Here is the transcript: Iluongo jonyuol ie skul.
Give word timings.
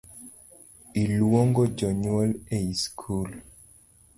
Iluongo 1.01 1.61
jonyuol 1.81 2.31
ie 2.57 2.71
skul. 2.81 3.29